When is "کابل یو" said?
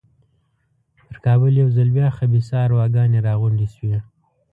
1.25-1.69